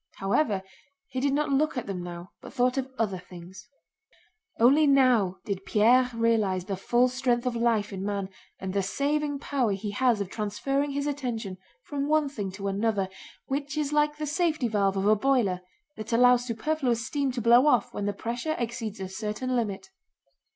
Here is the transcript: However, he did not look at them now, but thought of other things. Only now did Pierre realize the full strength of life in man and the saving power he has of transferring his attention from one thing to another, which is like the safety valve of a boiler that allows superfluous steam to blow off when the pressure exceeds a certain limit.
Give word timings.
However, 0.15 0.63
he 1.09 1.19
did 1.19 1.31
not 1.33 1.51
look 1.51 1.77
at 1.77 1.85
them 1.85 2.01
now, 2.01 2.31
but 2.41 2.53
thought 2.53 2.75
of 2.75 2.91
other 2.97 3.19
things. 3.19 3.67
Only 4.59 4.87
now 4.87 5.37
did 5.45 5.63
Pierre 5.63 6.09
realize 6.15 6.65
the 6.65 6.75
full 6.75 7.07
strength 7.07 7.45
of 7.45 7.55
life 7.55 7.93
in 7.93 8.03
man 8.03 8.29
and 8.57 8.73
the 8.73 8.81
saving 8.81 9.37
power 9.37 9.73
he 9.73 9.91
has 9.91 10.19
of 10.19 10.27
transferring 10.27 10.89
his 10.89 11.05
attention 11.05 11.59
from 11.83 12.07
one 12.07 12.29
thing 12.29 12.51
to 12.53 12.67
another, 12.67 13.09
which 13.45 13.77
is 13.77 13.93
like 13.93 14.17
the 14.17 14.25
safety 14.25 14.67
valve 14.67 14.97
of 14.97 15.05
a 15.05 15.15
boiler 15.15 15.61
that 15.97 16.11
allows 16.11 16.47
superfluous 16.47 17.05
steam 17.05 17.31
to 17.33 17.39
blow 17.39 17.67
off 17.67 17.93
when 17.93 18.07
the 18.07 18.11
pressure 18.13 18.55
exceeds 18.57 18.99
a 18.99 19.07
certain 19.07 19.55
limit. 19.55 19.91